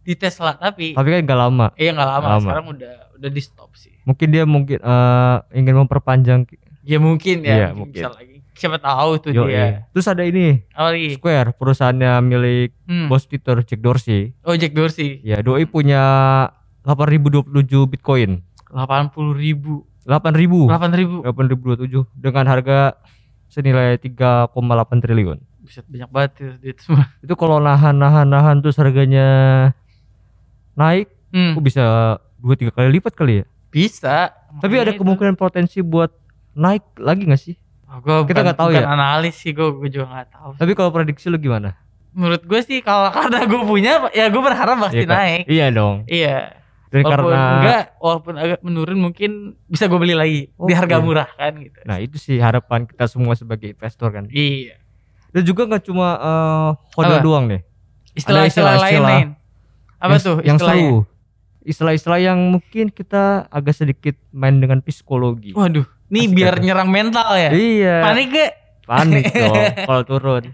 di 0.02 0.14
Tesla 0.18 0.58
tapi 0.58 0.98
Tapi 0.98 1.08
kan 1.08 1.20
nggak 1.22 1.38
lama. 1.38 1.66
iya 1.78 1.94
nggak 1.94 2.10
lama, 2.10 2.26
Lama. 2.26 2.42
sekarang 2.42 2.66
udah 2.74 2.94
udah 3.14 3.30
di 3.30 3.38
stop 3.38 3.70
sih. 3.72 3.94
Mungkin 4.02 4.26
dia 4.28 4.42
mungkin 4.42 4.82
eh, 4.82 5.36
ingin 5.54 5.78
memperpanjang 5.78 6.42
Ya 6.82 6.98
mungkin 6.98 7.44
ya, 7.44 7.54
Iya, 7.54 7.68
mungkin 7.70 7.94
bisa 7.94 8.10
lagi. 8.10 8.42
Siapa 8.58 8.82
tahu 8.82 9.10
tuh 9.20 9.30
Yoi. 9.30 9.46
dia. 9.46 9.86
Terus 9.94 10.10
ada 10.10 10.26
ini 10.26 10.66
Apa 10.74 10.90
lagi? 10.90 11.14
Square 11.14 11.54
perusahaannya 11.54 12.12
milik 12.18 12.70
Hmm. 12.82 13.06
bos 13.06 13.22
Twitter 13.22 13.62
Jack 13.62 13.78
Dorsey. 13.78 14.34
Oh 14.42 14.58
Jack 14.58 14.74
Dorsey. 14.74 15.22
Ya, 15.22 15.38
doi 15.38 15.62
punya 15.62 16.02
8027 16.82 17.46
Bitcoin. 17.86 18.42
80 18.66 19.14
ribu. 19.32 19.86
8000. 20.08 20.64
8 20.66 20.88
ribu. 20.90 21.20
8027 21.20 22.08
dengan 22.16 22.44
harga 22.44 22.96
senilai 23.46 23.96
3,8 23.96 24.48
triliun. 24.98 25.38
Buset 25.60 25.84
banyak 25.84 26.08
banget 26.08 26.30
tuh 26.34 26.52
duit 26.58 26.78
semua. 26.80 27.04
Itu 27.24 27.34
kalau 27.34 27.60
nahan-nahan-nahan 27.60 28.58
terus 28.58 28.76
harganya 28.76 29.28
naik, 30.74 31.12
Hmm. 31.28 31.52
kok 31.52 31.60
bisa 31.60 31.84
2 32.40 32.56
3 32.56 32.72
kali 32.72 32.88
lipat 32.90 33.12
kali 33.12 33.32
ya. 33.34 33.44
Bisa. 33.68 34.32
Tapi 34.56 34.74
ada 34.74 34.90
itu. 34.90 34.98
kemungkinan 34.98 35.36
potensi 35.36 35.84
buat 35.84 36.08
naik 36.54 36.96
lagi 36.96 37.28
nggak 37.28 37.36
sih? 37.38 37.52
Oh, 37.84 38.00
gua 38.00 38.24
Kita 38.24 38.40
nggak 38.42 38.56
tahu 38.56 38.68
bukan 38.70 38.80
ya. 38.80 38.88
analis 38.90 39.36
sih 39.36 39.52
gue, 39.52 39.68
gue 39.76 39.90
juga 39.90 40.08
nggak 40.08 40.28
tahu. 40.30 40.50
Tapi 40.56 40.72
kalau 40.72 40.88
prediksi 40.88 41.28
lu 41.28 41.36
gimana? 41.36 41.76
Menurut 42.10 42.40
gue 42.42 42.60
sih 42.62 42.80
kalau 42.80 43.12
karena 43.16 43.44
gue 43.44 43.60
punya, 43.60 44.08
ya 44.10 44.26
gue 44.26 44.40
berharap 44.40 44.76
pasti 44.78 45.04
Iya 45.04 45.06
kan? 45.06 45.16
naik. 45.20 45.42
Iya 45.44 45.66
dong. 45.68 45.96
Iya. 46.06 46.36
Dan 46.88 47.04
walaupun 47.04 47.12
karena 47.28 47.40
enggak, 47.54 47.84
walaupun 47.96 48.34
agak 48.34 48.60
menurun 48.60 48.98
mungkin 48.98 49.30
bisa 49.64 49.84
gue 49.84 49.98
beli 49.98 50.16
lagi 50.16 50.40
di 50.48 50.72
Oke. 50.72 50.72
harga 50.72 50.96
murah 50.98 51.28
kan 51.30 51.52
gitu. 51.56 51.78
Nah 51.84 51.96
itu 51.98 52.16
sih 52.16 52.36
harapan 52.36 52.84
kita 52.84 53.04
semua 53.04 53.32
sebagai 53.32 53.70
investor 53.70 54.08
kan. 54.08 54.24
Iya. 54.28 54.80
Dan 55.28 55.42
juga 55.44 55.68
nggak 55.68 55.84
cuma 55.84 56.08
eh, 56.16 56.68
hodl 56.94 57.12
Apa? 57.12 57.20
doang 57.20 57.44
nih. 57.46 57.60
Istilah-istilah 58.12 58.74
lain 58.80 59.00
lain. 59.00 59.28
Apa 59.98 60.16
yang, 60.16 60.22
tuh 60.22 60.36
Yang 60.40 60.58
seru. 60.64 60.98
Istilah-istilah 61.60 62.20
yang 62.22 62.38
mungkin 62.48 62.88
kita 62.88 63.44
agak 63.46 63.76
sedikit 63.76 64.16
main 64.32 64.56
dengan 64.56 64.80
psikologi. 64.80 65.52
Waduh, 65.52 65.84
nih 66.08 66.24
Asik 66.24 66.34
biar 66.34 66.54
kan? 66.56 66.62
nyerang 66.64 66.88
mental 66.88 67.30
ya. 67.36 67.50
Iya. 67.52 67.96
Panik 68.00 68.26
gak? 68.32 68.52
Panik 68.88 69.24
dong 69.36 69.54
kalau 69.84 70.02
turun. 70.02 70.44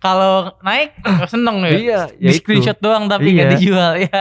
Kalau 0.00 0.34
naik 0.60 0.96
seneng 1.28 1.60
ya. 1.60 1.70
Iya, 1.70 2.00
Di 2.10 2.16
ya 2.18 2.30
itu. 2.32 2.40
screenshot 2.40 2.78
doang 2.78 3.04
tapi 3.06 3.36
Iya. 3.36 3.52
dijual 3.52 3.92
ya. 4.00 4.20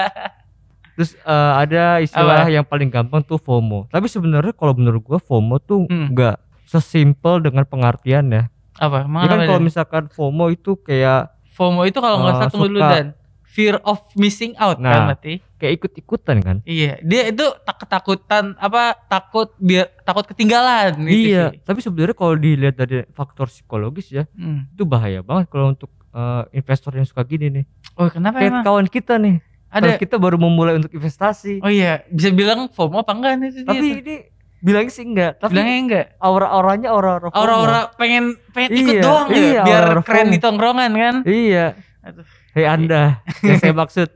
Terus 0.93 1.15
eh, 1.15 1.53
ada 1.57 1.83
istilah 2.00 2.43
Apa? 2.43 2.51
yang 2.51 2.63
paling 2.63 2.88
gampang 2.88 3.21
tuh 3.21 3.35
FOMO. 3.35 3.88
Tapi 3.88 4.05
sebenarnya 4.05 4.51
kalau 4.51 4.73
menurut 4.73 5.01
gua 5.01 5.17
FOMO 5.17 5.57
tuh 5.57 5.85
Hmm. 5.85 6.09
nggak 6.09 6.38
sesimpel 6.65 7.39
dengan 7.39 7.63
pengertiannya. 7.63 8.50
Apa? 8.75 9.00
Ya 9.00 9.07
Mana 9.07 9.25
kan 9.27 9.39
kalau 9.43 9.62
misalkan 9.62 10.03
FOMO 10.07 10.50
itu 10.50 10.77
kayak 10.77 11.33
FOMO 11.50 11.83
itu 11.83 11.97
kalau 11.97 12.17
nggak 12.19 12.33
salah 12.35 12.50
tunggu 12.50 12.67
dulu 12.67 12.81
dan 12.81 13.05
fear 13.43 13.77
of 13.83 14.01
missing 14.15 14.57
out 14.57 14.77
kan 14.77 14.89
Nah. 15.03 15.05
berarti. 15.09 15.38
kayak 15.55 15.79
ikut-ikutan 15.79 16.38
kan. 16.38 16.57
Iya, 16.63 17.00
dia 17.00 17.31
itu 17.31 17.45
tak 17.63 17.79
ketakutan 17.79 18.51
apa 18.57 19.00
takut 19.01 19.55
biar 19.55 19.95
takut 20.03 20.27
ketinggalan 20.27 20.91
gitu 21.01 21.31
iya, 21.31 21.43
sih. 21.47 21.63
tapi 21.63 21.79
sebenarnya 21.79 22.12
kalau 22.13 22.35
dilihat 22.35 22.75
dari 22.75 23.07
faktor 23.09 23.47
psikologis 23.47 24.12
ya, 24.12 24.27
Hmm. 24.33 24.67
itu 24.67 24.83
bahaya 24.83 25.21
banget 25.21 25.47
kalau 25.47 25.71
untuk 25.71 25.88
eh, 26.12 26.43
investor 26.53 26.91
yang 26.91 27.07
suka 27.07 27.23
gini 27.23 27.47
nih. 27.50 27.65
Oh, 27.95 28.05
kenapa 28.05 28.38
Kayak 28.38 28.51
emang? 28.51 28.63
kawan 28.63 28.85
kita 28.85 29.15
nih. 29.17 29.39
Ada 29.73 29.87
Kalau 29.89 29.99
kita 29.99 30.15
baru 30.15 30.37
memulai 30.37 30.77
untuk 30.77 30.91
investasi. 30.91 31.57
Oh 31.59 31.67
iya, 31.67 32.05
bisa 32.07 32.29
bilang 32.29 32.69
FOMO 32.69 33.01
apa 33.01 33.09
enggak 33.11 33.33
nih 33.35 33.49
tapi 33.63 33.87
ini 33.97 34.15
bilangnya 34.59 34.91
sih 34.91 35.01
enggak. 35.03 35.31
Tapi 35.37 35.49
bilangnya 35.51 35.77
enggak. 35.79 36.05
aura-auranya 36.19 36.87
aura-aura 36.87 37.27
FOMO. 37.27 37.35
Aura-aura 37.35 37.79
pengen 37.93 38.23
pengen 38.51 38.69
ikut 38.71 38.93
Iya, 38.93 39.01
doang 39.01 39.27
ya 39.27 39.35
iya, 39.35 39.61
biar 39.61 39.81
aura-aura 39.83 40.01
keren 40.03 40.21
FOMO. 40.21 40.31
di 40.31 40.39
tongkrongan 40.39 40.91
kan. 40.93 41.15
Iya. 41.25 41.65
Aduh. 42.01 42.25
Hei 42.53 42.65
Anda, 42.65 43.01
yang 43.43 43.57
saya 43.57 43.73
maksud 43.73 44.09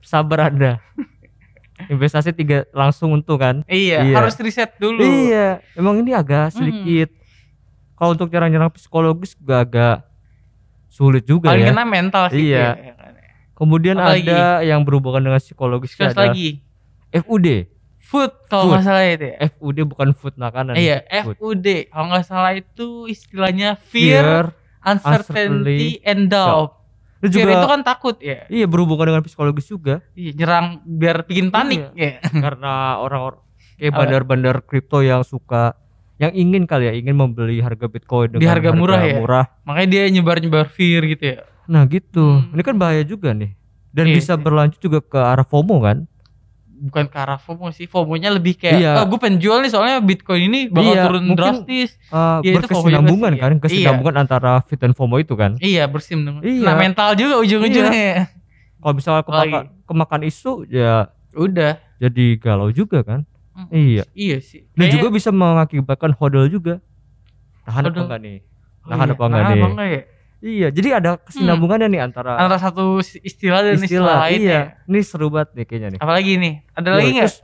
sabar 0.00 0.48
Anda. 0.48 0.80
Investasi 1.86 2.32
tiga 2.32 2.66
langsung 2.72 3.12
untung 3.12 3.36
kan? 3.36 3.62
Iya, 3.64 4.02
Iya. 4.02 4.14
harus 4.16 4.34
riset 4.36 4.74
dulu. 4.76 4.98
Iya, 4.98 5.62
emang 5.72 6.00
ini 6.00 6.10
agak 6.10 6.50
sedikit. 6.52 7.14
Kalau 7.94 8.14
untuk 8.14 8.26
nyerang-nyerang 8.26 8.72
psikologis 8.72 9.34
juga 9.34 9.60
agak 9.60 9.96
sulit 10.88 11.22
juga 11.22 11.52
Paling 11.52 11.62
ya. 11.62 11.70
kena 11.70 11.84
mental 11.84 12.24
sih. 12.28 12.48
Iya. 12.48 12.66
dia. 12.74 12.94
Kemudian 13.58 13.98
Apa 13.98 14.14
lagi? 14.14 14.30
ada 14.30 14.62
yang 14.62 14.86
berhubungan 14.86 15.18
dengan 15.20 15.42
psikologis 15.42 15.90
Discuss 15.90 16.14
ada 16.14 16.30
lagi. 16.30 16.62
FUD, 17.10 17.66
Food 17.98 18.32
kalau 18.46 18.70
nggak 18.70 18.84
salah 18.86 19.02
itu 19.04 19.26
ya. 19.26 19.36
FUD 19.50 19.78
bukan 19.84 20.08
food 20.14 20.38
makanan. 20.38 20.78
Iya, 20.78 21.02
Food. 21.26 21.36
FUD. 21.36 21.66
Kalau 21.90 22.06
nggak 22.06 22.24
salah 22.24 22.52
itu 22.54 22.88
istilahnya 23.04 23.74
fear, 23.76 24.54
uncertainty, 24.80 25.98
and 26.02 26.28
doubt. 26.28 26.78
Itu 27.18 27.34
Fear 27.34 27.50
juga 27.50 27.52
itu 27.52 27.66
kan 27.66 27.80
takut 27.82 28.16
ya. 28.22 28.46
iya 28.46 28.62
berhubungan 28.64 29.10
dengan 29.10 29.22
psikologis 29.26 29.66
juga 29.66 30.06
Iya, 30.14 30.38
nyerang 30.38 30.66
biar 30.86 31.26
bikin 31.26 31.50
panik 31.50 31.90
ya. 31.92 32.22
karena 32.46 33.02
orang-orang 33.02 33.42
kayak 33.74 33.90
bandar-bandar 33.92 34.56
kripto 34.62 35.02
yang 35.02 35.26
suka 35.26 35.74
yang 36.14 36.30
ingin 36.30 36.62
kali 36.62 36.86
ya 36.86 36.94
ingin 36.94 37.14
membeli 37.14 37.58
harga 37.58 37.86
Bitcoin 37.86 38.30
dengan 38.30 38.42
Di 38.42 38.46
harga 38.46 38.70
murah 38.70 39.02
ya? 39.02 39.18
murah. 39.18 39.44
Makanya 39.66 39.88
dia 39.90 40.02
nyebar-nyebar 40.10 40.70
fear 40.70 41.02
gitu 41.06 41.24
ya. 41.26 41.36
Nah, 41.68 41.84
gitu. 41.84 42.40
Hmm. 42.40 42.50
Ini 42.50 42.62
kan 42.62 42.74
bahaya 42.74 43.02
juga 43.02 43.30
nih. 43.30 43.52
Dan 43.90 44.04
Iya 44.06 44.14
bisa 44.16 44.32
sih. 44.32 44.40
berlanjut 44.40 44.78
juga 44.78 44.98
ke 44.98 45.16
arah 45.16 45.44
FOMO 45.44 45.76
kan? 45.78 46.08
Bukan 46.80 47.04
ke 47.06 47.16
arah 47.16 47.36
FOMO 47.36 47.68
sih. 47.70 47.84
FOMO-nya 47.84 48.30
lebih 48.30 48.54
kayak, 48.54 48.78
Iya. 48.78 48.92
oh 48.96 49.04
gue 49.04 49.18
pengen 49.18 49.36
jual 49.36 49.58
nih 49.58 49.68
soalnya 49.68 49.98
Bitcoin 49.98 50.46
ini 50.46 50.60
bakal 50.66 50.88
Iya, 50.88 51.02
turun 51.04 51.22
mungkin- 51.24 51.36
drastis. 51.36 51.90
Uh, 52.06 52.38
Iya, 52.40 52.54
FOMO 52.54 52.56
berkesinambungan 52.56 53.32
kan? 53.34 53.50
iya. 53.50 53.60
Kesinambungan 53.60 54.14
antara 54.16 54.52
fit 54.62 54.78
dan 54.78 54.92
FOMO 54.92 55.18
itu 55.18 55.34
kan? 55.34 55.58
Iya, 55.58 55.84
bersim 55.86 56.22
dong. 56.22 56.38
Iya. 56.40 56.64
Nah, 56.64 56.74
mental 56.74 57.12
juga 57.14 57.34
ujung-ujungnya. 57.38 58.30
Kalau 58.78 58.94
misalnya 58.94 59.22
kemakan, 59.22 59.62
kemakan 59.84 60.20
isu 60.22 60.52
ya 60.64 61.10
Udah. 61.34 61.82
jadi 61.98 62.38
galau 62.38 62.70
juga 62.70 63.02
kan? 63.02 63.26
Hmm. 63.52 63.66
Iya. 63.68 64.06
Iya 64.14 64.38
sih. 64.38 64.62
Dan 64.70 64.86
Kayaknya- 64.86 64.94
juga 64.94 65.08
bisa 65.10 65.30
mengakibatkan 65.30 66.14
hodl 66.14 66.46
juga. 66.46 66.78
Tahan 67.66 67.82
apa 67.82 67.90
Hodl. 67.90 68.00
enggak 68.06 68.20
nih? 68.22 68.38
Oh 68.78 68.88
Tahan 68.88 69.02
iya, 69.02 69.12
apa 69.12 69.24
enggak 69.26 69.42
nih? 69.42 69.50
apa 69.52 69.66
enggak 69.68 69.88
ya? 69.88 70.02
Iya, 70.38 70.70
jadi 70.70 71.02
ada 71.02 71.18
kesinambungannya 71.18 71.90
nih 71.90 72.00
antara 72.04 72.38
Antara 72.38 72.62
satu 72.62 73.02
istilah 73.02 73.58
dan 73.66 73.74
istilah, 73.74 73.86
istilah. 73.90 74.16
lain 74.22 74.38
Iya, 74.38 74.54
ya. 74.54 74.62
ini 74.86 75.00
seru 75.02 75.34
banget 75.34 75.50
nih 75.58 75.64
kayaknya 75.66 75.88
nih. 75.94 76.00
Apalagi 76.00 76.32
nih? 76.38 76.54
Ada 76.78 76.88
Yo, 76.88 76.94
lagi 76.94 77.10
nggak? 77.10 77.26
terus 77.26 77.38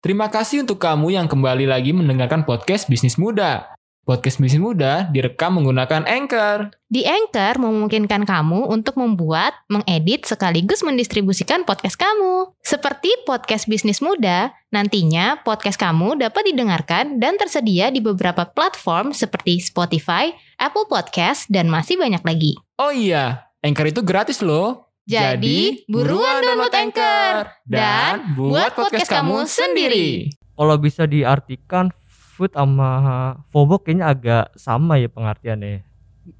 Terima 0.00 0.26
kasih 0.32 0.64
untuk 0.64 0.80
kamu 0.80 1.12
yang 1.12 1.28
kembali 1.28 1.68
lagi 1.68 1.92
mendengarkan 1.92 2.48
podcast 2.48 2.88
Bisnis 2.88 3.20
Muda. 3.20 3.76
Podcast 4.10 4.42
Bisnis 4.42 4.58
Muda 4.58 5.06
direkam 5.14 5.54
menggunakan 5.54 6.02
Anchor. 6.02 6.74
Di 6.90 7.06
Anchor 7.06 7.62
memungkinkan 7.62 8.26
kamu 8.26 8.66
untuk 8.66 8.98
membuat, 8.98 9.54
mengedit, 9.70 10.26
sekaligus 10.26 10.82
mendistribusikan 10.82 11.62
podcast 11.62 11.94
kamu. 11.94 12.50
Seperti 12.58 13.06
podcast 13.22 13.70
bisnis 13.70 14.02
muda, 14.02 14.50
nantinya 14.74 15.38
podcast 15.46 15.78
kamu 15.78 16.18
dapat 16.18 16.42
didengarkan 16.42 17.22
dan 17.22 17.38
tersedia 17.38 17.94
di 17.94 18.02
beberapa 18.02 18.50
platform 18.50 19.14
seperti 19.14 19.62
Spotify, 19.62 20.34
Apple 20.58 20.90
Podcast, 20.90 21.46
dan 21.46 21.70
masih 21.70 21.94
banyak 21.94 22.26
lagi. 22.26 22.58
Oh 22.82 22.90
iya, 22.90 23.46
Anchor 23.62 23.94
itu 23.94 24.02
gratis 24.02 24.42
loh. 24.42 24.90
Jadi, 25.06 25.86
buruan 25.86 26.42
download 26.42 26.74
Anchor 26.74 27.46
dan 27.62 28.34
buat 28.34 28.74
podcast 28.74 29.06
kamu 29.06 29.46
sendiri. 29.46 30.34
kalau 30.58 30.76
bisa 30.82 31.06
diartikan 31.06 31.94
food 32.40 32.52
sama 32.52 32.90
FOMO 33.46 33.76
kayaknya 33.78 34.06
agak 34.08 34.44
sama 34.56 34.96
ya 34.96 35.06
pengertiannya. 35.06 35.84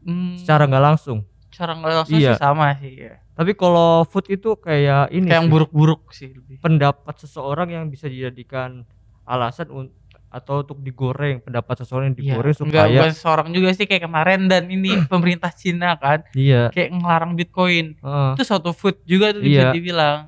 Hmm, 0.01 0.35
Secara 0.35 0.65
nggak 0.65 0.85
langsung. 0.87 1.29
cara 1.51 1.75
nggak 1.75 1.93
langsung 1.93 2.17
Iya. 2.17 2.33
sih 2.33 2.41
sama 2.41 2.73
sih 2.75 2.95
ya. 2.97 3.21
Tapi 3.35 3.53
kalau 3.53 4.07
food 4.07 4.31
itu 4.31 4.57
kayak 4.57 5.11
ini 5.11 5.27
Kayak 5.27 5.37
yang 5.37 5.47
buruk-buruk 5.47 6.09
sih 6.11 6.31
lebih. 6.31 6.57
pendapat 6.59 7.15
seseorang 7.19 7.69
yang 7.69 7.85
bisa 7.87 8.07
dijadikan 8.07 8.87
alasan 9.25 9.69
un- 9.69 9.93
atau 10.31 10.63
untuk 10.63 10.79
digoreng 10.79 11.43
pendapat 11.43 11.75
seseorang 11.77 12.07
yang 12.07 12.17
Iya, 12.17 12.23
digoreng 12.33 12.55
enggak 12.55 12.71
supaya 12.87 13.01
bukan 13.03 13.15
seorang 13.15 13.49
juga 13.51 13.69
sih 13.75 13.85
kayak 13.85 14.07
kemarin 14.07 14.41
dan 14.47 14.63
ini 14.67 14.95
pemerintah 15.13 15.51
Cina 15.51 15.99
kan 15.99 16.23
iya 16.33 16.71
kayak 16.71 16.95
ngelarang 16.95 17.35
Bitcoin. 17.35 17.99
heeh, 17.99 18.31
Itu 18.33 18.45
suatu 18.47 18.71
food 18.71 19.03
juga 19.05 19.35
tuh 19.35 19.43
Iya. 19.43 19.51
bisa 19.51 19.67
dibilang. 19.75 20.19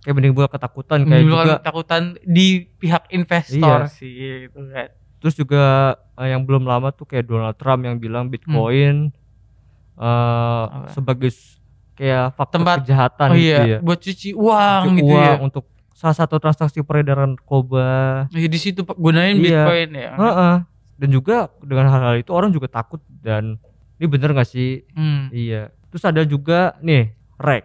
kayak 0.00 0.16
menimbulkan 0.16 0.48
ketakutan 0.50 0.98
kayak 0.98 1.12
Menimbulkan 1.12 1.44
juga 1.44 1.54
ketakutan 1.60 2.02
di 2.24 2.46
pihak 2.74 3.04
investor 3.12 3.84
Iya. 3.84 3.92
sih 3.92 4.12
gitu 4.48 4.64
kan. 4.66 4.88
Terus 5.20 5.34
juga 5.34 5.62
eh, 6.16 6.28
yang 6.28 6.42
belum 6.42 6.64
lama 6.64 6.90
tuh 6.90 7.04
kayak 7.04 7.24
Donald 7.24 7.54
Trump 7.54 7.80
yang 7.82 7.96
bilang 7.96 8.26
Bitcoin 8.26 9.12
eh 9.94 10.00
Hmm. 10.00 10.64
Apa? 10.80 10.88
sebagai 10.90 11.30
kayak 11.92 12.32
faktor 12.32 12.56
Tempat- 12.58 12.78
kejahatan 12.80 13.28
Oh 13.28 13.36
gitu 13.36 13.44
iya, 13.44 13.58
ya 13.66 13.78
buat 13.80 13.98
cuci 13.98 14.28
uang 14.32 14.82
Cuci 14.82 14.96
gitu 14.98 15.04
ya. 15.06 15.20
uang 15.28 15.38
untuk 15.44 15.64
salah 15.92 16.16
satu 16.16 16.36
transaksi 16.36 16.80
peredaran 16.80 17.36
narkoba 17.36 18.24
Ya, 18.30 18.48
di 18.48 18.56
situ 18.56 18.80
Pak, 18.80 18.96
gunain 18.96 19.36
Iya. 19.36 19.44
Bitcoin 19.62 19.88
ya. 19.94 20.10
Heeh. 20.14 20.54
dan 20.96 21.08
juga 21.10 21.36
dengan 21.58 21.88
hal-hal 21.88 22.16
itu 22.18 22.28
orang 22.30 22.48
juga 22.50 22.68
takut 22.68 23.00
dan 23.14 23.56
ini 23.96 24.06
bener 24.06 24.32
gak 24.32 24.44
sih 24.46 24.84
Hmm. 24.90 25.28
iya 25.30 25.68
terus 25.86 26.00
ada 26.02 26.20
juga 26.22 26.76
nih 26.78 27.12
REC 27.36 27.64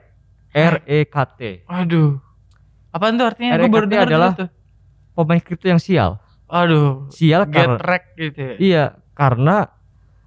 R 0.51 0.75
E 0.83 0.99
K 1.05 1.15
T 1.29 1.39
Aduh. 1.65 2.19
Apaan 2.89 3.15
tuh 3.15 3.27
artinya? 3.27 3.55
Gue 3.57 3.67
baru 3.69 3.83
REKT 3.83 3.91
dengar 3.93 4.07
adalah 4.09 4.31
tuh. 4.33 4.47
pemain 5.13 5.35
kripto 5.37 5.67
yang 5.67 5.79
sial 5.79 6.15
Aduh. 6.47 7.09
sial 7.09 7.45
Get 7.45 7.65
karena 7.65 7.97
gitu 8.15 8.39
ya. 8.39 8.55
iya 8.57 8.85
karena 9.11 9.69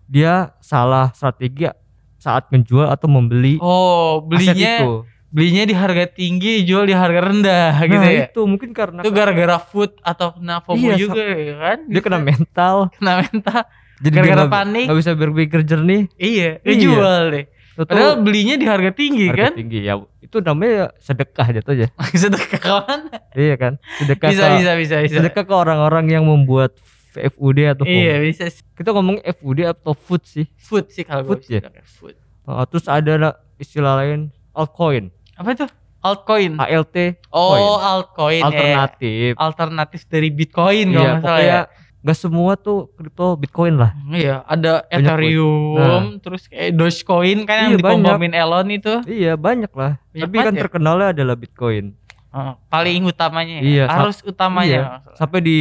dia 0.04 0.56
salah 0.58 1.12
strategi 1.12 1.68
saat 2.16 2.50
menjual 2.50 2.87
atau 2.87 3.06
membeli 3.06 3.56
Oh, 3.58 4.18
aset 4.18 4.28
belinya 4.50 4.75
itu 4.76 4.92
belinya 5.28 5.62
di 5.62 5.75
harga 5.76 6.04
tinggi, 6.08 6.64
jual 6.64 6.82
di 6.82 6.92
harga 6.92 7.20
rendah 7.22 7.84
gitu 7.84 8.00
nah 8.00 8.08
ya. 8.08 8.26
itu 8.26 8.40
mungkin 8.42 8.72
karena 8.72 9.04
Itu 9.04 9.12
gara-gara 9.12 9.60
food 9.60 9.92
atau 10.00 10.32
kena 10.32 10.58
FOMO 10.58 10.80
Iya, 10.80 10.94
juga 10.96 11.20
ya 11.22 11.54
kan? 11.54 11.78
dia 11.84 12.00
kena 12.00 12.18
Bisa. 12.18 12.28
mental 12.32 12.76
kena 12.96 13.12
mental. 13.22 13.60
jadi 13.98 14.14
Gara-gara 14.16 14.44
panik. 14.48 14.84
nggak 14.88 14.98
bisa 14.98 15.12
berpikir 15.12 15.60
jernih 15.62 16.02
Iya, 16.16 16.64
Iya. 16.64 17.30
deh. 17.30 17.44
Padahal 17.78 18.18
belinya 18.18 18.56
di 18.56 18.66
harga 18.66 18.90
tinggi 18.90 19.28
harga 19.28 19.44
kan? 19.44 19.52
tinggi 19.54 19.78
ya 19.80 19.94
itu 20.28 20.38
namanya 20.38 20.92
sedekah 20.99 21.49
jatuhnya 21.50 21.88
Sedekah 22.14 22.61
ke 22.61 22.70
mana? 22.78 23.08
iya 23.32 23.56
kan 23.56 23.80
sedekah 23.97 24.28
Bisa, 24.28 24.44
ke, 24.44 24.54
bisa, 24.54 24.73
bisa, 24.76 24.97
bisa. 25.00 25.14
sedekah 25.18 25.42
ke 25.42 25.54
orang-orang 25.54 26.04
yang 26.11 26.23
membuat 26.23 26.76
FUD 27.11 27.58
atau 27.66 27.82
Iya, 27.82 28.20
bisa. 28.20 28.47
kita 28.73 28.92
ngomong 28.92 29.18
FUD 29.35 29.64
atau 29.64 29.90
food 29.90 30.23
sih 30.23 30.44
Food 30.54 30.87
sih 30.88 31.02
kalau 31.02 31.25
Food 31.25 31.49
ya? 31.49 31.64
Food. 31.90 32.14
Uh, 32.44 32.62
terus 32.64 32.85
ada 32.87 33.12
la- 33.16 33.38
istilah 33.56 33.97
lain 33.97 34.28
altcoin 34.52 35.08
Apa 35.35 35.52
itu? 35.52 35.66
Altcoin. 35.99 36.54
ALT 36.54 36.97
Oh, 37.28 37.75
altcoin. 37.76 38.38
ya. 38.38 38.47
alternatif 38.47 39.32
Alternatif 39.35 40.00
dari 40.06 40.28
Bitcoin 40.30 40.87
kalau 40.88 41.00
iya 41.00 41.11
nggak 41.11 41.18
salah 41.18 41.35
pokoknya 41.35 41.58
ya. 41.58 41.62
Nggak 41.99 42.14
semua 42.17 42.55
tuh 42.55 42.93
kripto 42.93 43.35
Bitcoin 43.35 43.75
lah 43.75 43.90
Iya, 44.09 44.40
ada 44.43 44.83
Banyak, 44.83 44.95
Ethereum, 44.95 46.02
terus 46.19 46.47
kayak 46.47 46.71
Dogecoin 46.73 47.38
kan 47.43 47.57
yang 47.59 47.71
Iya, 47.71 47.78
dipompomin 47.78 48.33
Elon 48.33 48.69
itu. 48.71 48.95
iya 49.05 49.33
banyak 49.35 49.71
lah 49.71 49.99
Banyak 50.09 50.23
tapi 50.23 50.37
kan 50.38 50.52
ya? 50.52 50.61
terkenalnya 50.62 51.09
adalah 51.11 51.35
Bitcoin 51.35 51.99
Heeh, 52.28 52.52
paling 52.69 53.02
utamanya 53.05 53.55
ya. 53.57 53.62
Iya, 53.62 53.85
harus 53.88 54.23
utamanya. 54.23 55.02
iya. 55.02 55.12
sampai 55.12 55.40
di 55.40 55.59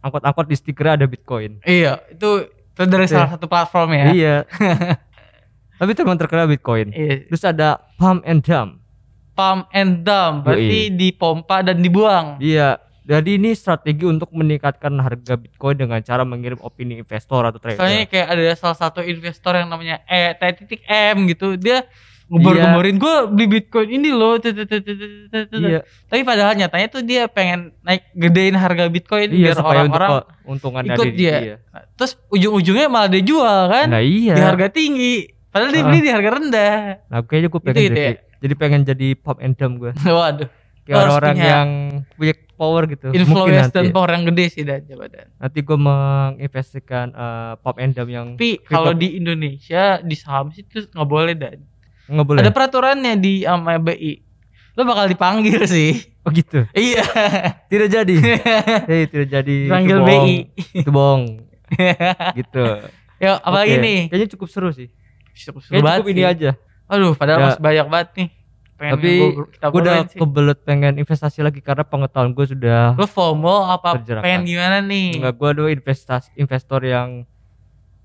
angkot-angkot 0.00 0.46
di 0.46 0.56
stiker 0.56 0.86
ada 0.92 1.04
Bitcoin 1.04 1.62
Iya, 1.62 2.02
itu 2.08 2.46
itu 2.48 2.82
dari 2.82 3.04
Itu 3.04 3.14
salah 3.14 3.30
satu 3.30 3.46
platform 3.46 3.88
ya. 3.92 4.04
iya 4.10 4.36
tapi 5.78 5.92
teman 5.92 6.16
terkenal 6.16 6.46
Bitcoin 6.46 6.90
Iya. 6.90 7.24
terus 7.26 7.42
ada 7.42 7.68
pump 7.94 8.20
and 8.22 8.40
dump 8.40 8.82
Pump 9.30 9.70
and 9.70 10.02
dump, 10.02 10.44
berarti 10.44 10.90
Yoi. 10.90 10.98
dipompa 11.00 11.62
dan 11.62 11.80
dibuang. 11.80 12.36
Iya, 12.36 12.76
jadi 13.02 13.30
ini 13.32 13.50
strategi 13.52 14.02
untuk 14.02 14.30
meningkatkan 14.30 14.92
harga 14.96 15.34
Bitcoin 15.34 15.76
dengan 15.76 16.00
cara 16.00 16.22
mengirim 16.22 16.60
opini 16.60 16.96
investor 16.96 17.42
atau 17.42 17.56
trader. 17.56 17.76
Soalnya 17.76 18.04
kayak 18.04 18.26
ada 18.28 18.42
salah 18.54 18.78
satu 18.78 19.00
investor 19.00 19.54
yang 19.54 19.66
namanya 19.66 20.04
E 20.04 20.30
titik 20.52 20.84
M 20.84 21.24
gitu. 21.26 21.54
Dia 21.54 21.88
ngebar-ngebarin 22.26 22.96
gue 22.96 23.14
beli 23.28 23.46
Bitcoin 23.50 23.88
ini 23.90 24.10
loh. 24.10 24.38
tut, 24.38 24.54
tut, 24.54 24.64
tut, 24.64 24.80
tut, 24.80 24.94
tut, 24.94 25.10
tut, 25.26 25.44
tut." 25.48 25.60
Iya, 25.60 25.80
Tapi 26.06 26.22
padahal 26.22 26.54
nyatanya 26.54 26.86
tuh 26.88 27.02
dia 27.02 27.26
pengen 27.26 27.74
naik 27.80 28.06
gedein 28.12 28.54
harga 28.54 28.86
Bitcoin 28.86 29.28
iya 29.28 29.50
biar 29.50 29.58
orang-orang 29.58 30.10
keuntungannya 30.40 30.94
ikut 30.94 31.06
di- 31.06 31.16
dia. 31.16 31.36
iya. 31.40 31.56
terus 31.94 32.14
ujung-ujungnya 32.28 32.86
malah 32.86 33.08
dia 33.08 33.20
jual 33.20 33.60
kan 33.66 33.86
Nah 33.88 33.98
iya. 33.98 34.32
di 34.32 34.42
harga 34.42 34.66
tinggi. 34.68 35.14
Padahal 35.50 35.70
dia 35.70 35.82
Ah. 35.82 35.86
beli 35.86 35.98
di 36.00 36.10
harga 36.10 36.30
rendah. 36.32 36.74
Nah 37.04 37.18
kayaknya 37.24 37.48
gue 37.48 37.60
pengen 37.60 37.74
Itu 37.74 37.82
ide 37.82 37.98
jadi, 37.98 38.14
jadi 38.38 38.54
pengen 38.54 38.80
jadi 38.84 39.08
pump 39.16 39.38
and 39.40 39.54
dump 39.54 39.74
gue. 39.78 39.92
Waduh, 40.06 40.48
Kayak 40.80 40.96
Harus 40.96 41.12
orang 41.12 41.34
punya 41.34 41.46
yang 41.48 41.68
punya 42.14 42.34
power 42.60 42.84
gitu. 42.84 43.08
Mungkin 43.08 43.24
influence 43.24 43.72
nanti. 43.72 43.76
dan 43.80 43.86
power 43.88 44.10
yang 44.12 44.24
gede 44.28 44.44
sih 44.52 44.62
dan 44.62 44.84
jabatan. 44.84 45.32
Nanti 45.34 45.58
gue 45.58 45.78
menginvestasikan 45.80 47.06
eh, 47.10 47.52
pump 47.58 47.76
and 47.80 47.92
dump 47.96 48.10
yang 48.12 48.36
Tapi 48.36 48.60
kalau 48.62 48.92
di 48.92 49.16
Indonesia 49.16 49.96
di 49.98 50.12
saham 50.12 50.52
sih 50.52 50.60
itu 50.60 50.84
nggak 50.86 51.08
boleh 51.08 51.32
dan. 51.32 51.64
nggak 52.04 52.26
boleh. 52.26 52.40
Ada 52.44 52.50
peraturannya 52.50 53.16
di 53.16 53.48
sama 53.48 53.80
BI. 53.80 54.12
Lo 54.76 54.84
bakal 54.84 55.08
dipanggil 55.08 55.64
sih. 55.64 55.96
Oh 56.20 56.30
gitu. 56.30 56.68
iya. 56.76 57.00
Tidak 57.66 57.88
jadi. 57.88 58.14
Hei, 58.84 59.06
tidak 59.10 59.28
jadi. 59.32 59.56
Bohong. 59.72 60.04
BI. 60.04 60.36
Itu 60.76 60.90
bohong. 60.92 61.24
gitu. 62.38 62.64
Yuk, 63.20 63.36
apalagi 63.40 63.74
Oke, 63.76 63.84
nih? 63.84 63.98
Kayaknya 64.08 64.28
cukup 64.36 64.48
seru 64.48 64.70
sih. 64.70 64.88
Seru 65.32 65.60
Kayaknya 65.60 65.96
cukup 65.96 66.08
ini 66.12 66.22
aja. 66.24 66.50
Aduh, 66.90 67.12
padahal 67.14 67.38
Ya. 67.38 67.44
masih 67.48 67.62
banyak 67.62 67.86
banget 67.86 68.08
nih. 68.16 68.28
Pengen 68.80 68.96
Tapi 68.96 69.12
gue 69.36 69.76
udah 69.76 69.96
sih. 70.02 70.16
kebelet 70.16 70.58
pengen 70.60 70.94
investasi 70.96 71.38
lagi 71.40 71.60
karena 71.60 71.84
pengetahuan 71.84 72.32
gue 72.32 72.46
sudah 72.48 72.96
Lo 72.96 73.04
FOMO 73.04 73.68
apa 73.68 74.00
Terjerat. 74.00 74.24
pengen 74.24 74.48
gimana 74.48 74.80
nih? 74.80 75.20
Enggak 75.20 75.34
gue 75.36 75.48
adalah 75.50 75.70
investasi 75.70 76.32
investor 76.34 76.80
yang 76.82 77.28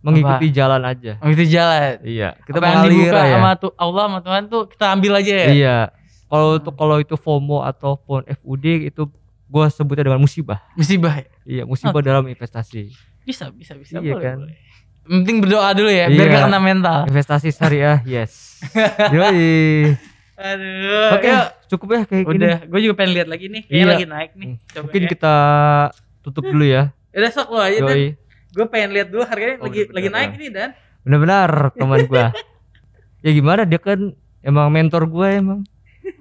mengikuti 0.01 0.51
jalan 0.51 0.84
aja. 0.84 1.15
Itu 1.17 1.44
jalan. 1.46 1.98
Iya, 2.03 2.36
kita 2.41 2.60
Apa 2.60 2.67
yang 2.70 2.84
dibuka 2.86 3.20
ya. 3.20 3.34
sama 3.34 3.51
tuh 3.55 3.72
Allah 3.74 4.03
sama 4.05 4.20
Tuhan 4.20 4.44
tuh 4.46 4.62
kita 4.67 4.86
ambil 4.91 5.12
aja 5.15 5.34
ya. 5.34 5.48
Iya. 5.50 5.77
Kalau 6.25 6.48
untuk 6.53 6.74
kalau 6.75 6.96
itu 6.98 7.15
FOMO 7.15 7.63
ataupun 7.63 8.20
FUD 8.36 8.65
itu 8.86 9.08
gua 9.46 9.65
sebutnya 9.67 10.05
dengan 10.05 10.20
musibah. 10.20 10.60
Musibah. 10.74 11.15
ya? 11.15 11.27
Iya, 11.46 11.63
musibah 11.63 12.01
dalam 12.01 12.25
investasi. 12.25 12.91
Bisa, 13.24 13.48
bisa, 13.50 13.74
bisa. 13.74 13.98
Iya 13.98 14.12
boleh, 14.12 14.22
kan? 14.22 14.38
boleh. 14.44 14.58
Penting 15.05 15.38
berdoa 15.39 15.70
dulu 15.72 15.88
ya, 15.88 16.05
biar 16.08 16.27
Iya. 16.27 16.34
gak 16.36 16.44
kena 16.44 16.60
mental. 16.60 17.00
Investasi 17.08 17.48
syariah, 17.50 18.01
yes. 18.03 18.58
Yoi. 19.15 19.94
Aduh. 20.36 21.15
Oke, 21.15 21.27
yuk. 21.27 21.46
cukup 21.68 21.88
ya 21.89 22.01
kayak 22.04 22.24
gini. 22.25 22.38
Udah, 22.38 22.58
gue 22.62 22.80
juga 22.82 22.96
pengen 22.96 23.12
lihat 23.13 23.27
lagi 23.27 23.46
nih. 23.48 23.63
Kayaknya 23.63 23.80
Iya. 23.80 23.92
lagi 23.92 24.06
naik 24.06 24.32
nih. 24.36 24.48
Coba 24.68 24.82
Mungkin 24.84 25.01
ya. 25.01 25.10
kita 25.10 25.34
tutup 26.22 26.44
dulu 26.46 26.65
ya. 26.65 26.84
Udah 27.10 27.32
sok 27.32 27.48
lo 27.50 27.60
aja 27.60 27.80
dan 27.80 27.96
Yoi. 27.96 28.08
gue 28.51 28.65
pengen 28.68 28.89
lihat 28.92 29.08
dulu 29.08 29.24
harganya 29.24 29.56
Oh, 29.58 29.65
lagi 29.65 29.82
bener, 29.82 29.96
lagi 29.96 30.10
naik 30.10 30.30
ya. 30.30 30.36
ini 30.36 30.48
dan. 30.50 30.70
Benar-benar 31.01 31.50
teman 31.72 32.00
gua. 32.06 32.25
ya 33.25 33.32
gimana 33.32 33.62
dia 33.63 33.77
kan 33.77 34.00
emang 34.42 34.68
mentor 34.68 35.06
gua 35.06 35.27
emang 35.32 35.63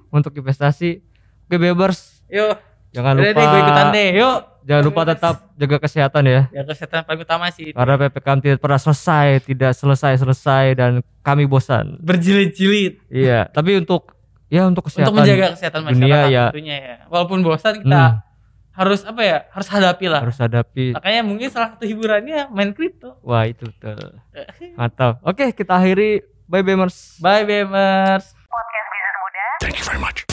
untuk 0.09 0.31
investasi. 0.33 1.03
Oke, 1.45 1.59
Bebers, 1.59 2.23
Yuk, 2.29 2.57
jangan 2.91 3.15
udah 3.15 3.25
lupa 3.27 3.37
deh 3.37 3.45
gue 3.45 3.61
ikutan 3.61 3.87
deh. 3.91 4.09
Yuk. 4.17 4.39
Jangan 4.65 4.83
lupa 4.83 5.03
tetap 5.07 5.35
jaga 5.55 5.77
kesehatan 5.79 6.23
ya. 6.25 6.41
Ya 6.51 6.63
kesehatan 6.63 7.05
paling 7.05 7.21
utama 7.21 7.47
sih. 7.49 7.71
Karena 7.71 7.95
PPKM 7.99 8.41
tidak 8.41 8.59
pernah 8.59 8.77
selesai, 8.77 9.27
tidak 9.43 9.73
selesai-selesai 9.73 10.65
dan 10.75 10.91
kami 11.21 11.45
bosan. 11.45 12.01
Berjilid-jilid 12.01 13.05
Iya, 13.07 13.47
tapi 13.47 13.77
untuk 13.77 14.17
ya 14.47 14.65
untuk 14.65 14.87
kesehatan 14.87 15.11
untuk 15.11 15.21
menjaga 15.21 15.47
kesehatan 15.53 15.81
dunia 15.83 15.95
masyarakat 15.95 16.29
ya. 16.31 16.45
tentunya 16.49 16.77
ya. 16.77 16.97
Walaupun 17.07 17.39
bosan 17.41 17.75
kita 17.79 18.05
Hmm, 18.05 18.21
harus 18.75 19.01
apa 19.03 19.23
ya? 19.23 19.39
Harus 19.49 19.69
hadapi 19.69 20.07
lah. 20.07 20.21
harus 20.21 20.37
hadapi. 20.37 20.87
Makanya 20.93 21.23
mungkin 21.23 21.49
salah 21.49 21.69
satu 21.71 21.85
hiburannya 21.85 22.51
main 22.51 22.73
kripto. 22.73 23.15
Wah, 23.21 23.45
itu 23.45 23.67
betul. 23.67 24.19
Mantap. 24.79 25.23
Oke, 25.23 25.53
kita 25.53 25.77
akhiri. 25.77 26.25
Bye 26.45 26.61
Bemers. 26.61 27.17
Bye 27.19 27.45
Bemers. 27.45 28.35
Thank 29.61 29.79
you 29.79 29.85
very 29.85 29.99
much. 29.99 30.25